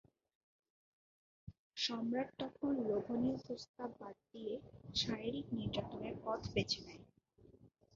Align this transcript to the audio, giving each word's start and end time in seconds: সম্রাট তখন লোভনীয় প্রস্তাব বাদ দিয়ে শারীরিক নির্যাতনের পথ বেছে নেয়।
সম্রাট 1.77 2.29
তখন 2.39 2.71
লোভনীয় 2.87 3.37
প্রস্তাব 3.45 3.89
বাদ 3.99 4.15
দিয়ে 4.31 4.53
শারীরিক 4.95 5.47
নির্যাতনের 5.57 6.15
পথ 6.23 6.41
বেছে 6.53 6.79
নেয়। 6.85 7.03